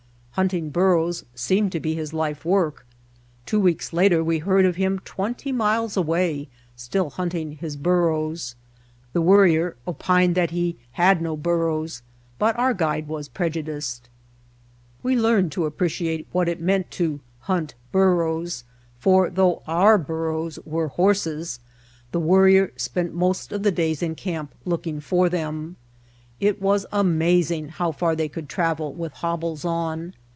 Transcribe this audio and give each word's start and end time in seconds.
Hunting 0.35 0.69
burros 0.69 1.25
seemed 1.35 1.73
to 1.73 1.79
be 1.81 1.93
his 1.93 2.13
life 2.13 2.45
work. 2.45 2.85
Two 3.45 3.59
weeks 3.59 3.91
later 3.91 4.23
we 4.23 4.39
heard 4.39 4.63
of 4.65 4.77
him 4.77 4.99
twenty 4.99 5.51
miles 5.51 5.97
away 5.97 6.47
still 6.75 7.09
hunting 7.11 7.57
his 7.57 7.75
burros. 7.75 8.55
The 9.11 9.21
Worrier 9.21 9.75
opined 9.85 10.35
that 10.35 10.51
he 10.51 10.77
had 10.93 11.21
no 11.21 11.35
burros, 11.35 12.01
but 12.39 12.57
our 12.57 12.73
guide 12.73 13.09
was 13.09 13.27
prejudiced. 13.27 14.07
We 15.03 15.17
learned 15.17 15.51
to 15.51 15.65
appreciate 15.65 16.25
what 16.31 16.47
it 16.47 16.61
meant 16.61 16.89
to 16.91 17.19
hunt 17.41 17.75
burros, 17.91 18.63
for 18.97 19.29
though 19.29 19.61
our 19.67 19.97
burros 19.97 20.57
were 20.65 20.87
horses, 20.87 21.59
the 22.13 22.21
Worrier 22.21 22.71
spent 22.77 23.13
most 23.13 23.51
of 23.51 23.63
the 23.63 23.71
days 23.71 24.01
in 24.01 24.15
camp 24.15 24.55
look 24.65 24.87
ing 24.87 25.01
for 25.01 25.27
them. 25.27 25.75
It 26.39 26.61
was 26.61 26.85
amazing 26.91 27.67
how 27.67 27.91
far 27.91 28.15
they 28.15 28.29
could 28.29 28.47
travel 28.49 28.93
with 28.93 29.11
hobbles 29.13 29.65
on. 29.65 30.13